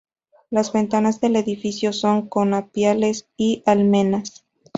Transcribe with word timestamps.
Las 0.49 0.73
ventanas 0.73 1.21
del 1.21 1.35
edificio 1.35 1.93
son 1.93 2.27
conopiales 2.27 3.27
y 3.37 3.61
almenas. 3.67 4.43